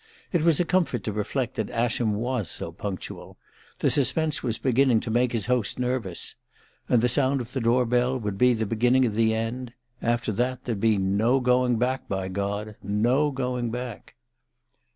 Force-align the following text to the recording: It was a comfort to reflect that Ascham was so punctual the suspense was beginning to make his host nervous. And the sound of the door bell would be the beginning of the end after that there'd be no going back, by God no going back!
It 0.31 0.41
was 0.41 0.59
a 0.59 0.65
comfort 0.65 1.03
to 1.03 1.11
reflect 1.11 1.53
that 1.57 1.69
Ascham 1.69 2.15
was 2.15 2.49
so 2.49 2.71
punctual 2.71 3.37
the 3.77 3.91
suspense 3.91 4.41
was 4.41 4.57
beginning 4.57 4.99
to 5.01 5.11
make 5.11 5.31
his 5.31 5.45
host 5.45 5.77
nervous. 5.77 6.33
And 6.89 7.03
the 7.03 7.07
sound 7.07 7.39
of 7.39 7.53
the 7.53 7.61
door 7.61 7.85
bell 7.85 8.17
would 8.17 8.35
be 8.35 8.55
the 8.55 8.65
beginning 8.65 9.05
of 9.05 9.13
the 9.13 9.35
end 9.35 9.73
after 10.01 10.31
that 10.31 10.63
there'd 10.63 10.79
be 10.79 10.97
no 10.97 11.39
going 11.39 11.77
back, 11.77 12.07
by 12.07 12.29
God 12.29 12.77
no 12.81 13.29
going 13.29 13.69
back! 13.69 14.15